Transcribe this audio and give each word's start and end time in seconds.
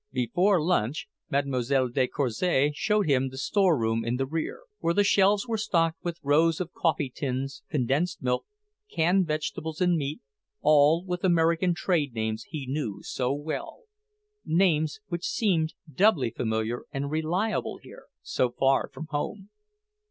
Before 0.11 0.59
lunch 0.59 1.07
Mlle. 1.29 1.87
de 1.89 2.07
Courcy 2.07 2.71
showed 2.73 3.05
him 3.07 3.29
the 3.29 3.37
store 3.37 3.77
room 3.77 4.03
in 4.03 4.15
the 4.15 4.25
rear, 4.25 4.61
where 4.79 4.95
the 4.95 5.03
shelves 5.03 5.47
were 5.47 5.59
stocked 5.59 6.03
with 6.03 6.17
rows 6.23 6.59
of 6.59 6.73
coffee 6.73 7.11
tins, 7.15 7.61
condensed 7.69 8.19
milk, 8.19 8.47
canned 8.89 9.27
vegetables 9.27 9.79
and 9.79 9.97
meat, 9.97 10.19
all 10.59 11.05
with 11.05 11.23
American 11.23 11.75
trade 11.75 12.15
names 12.15 12.45
he 12.49 12.65
knew 12.65 13.03
so 13.03 13.31
well; 13.31 13.83
names 14.43 14.99
which 15.07 15.23
seemed 15.29 15.75
doubly 15.93 16.31
familiar 16.31 16.85
and 16.91 17.11
"reliable" 17.11 17.77
here, 17.77 18.05
so 18.23 18.49
far 18.49 18.89
from 18.91 19.05
home. 19.11 19.51